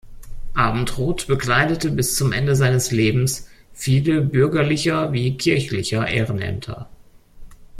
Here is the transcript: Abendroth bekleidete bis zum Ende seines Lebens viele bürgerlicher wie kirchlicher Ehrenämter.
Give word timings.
Abendroth 0.55 1.27
bekleidete 1.27 1.91
bis 1.91 2.15
zum 2.15 2.31
Ende 2.31 2.55
seines 2.55 2.89
Lebens 2.89 3.47
viele 3.71 4.21
bürgerlicher 4.21 5.13
wie 5.13 5.37
kirchlicher 5.37 6.07
Ehrenämter. 6.07 6.89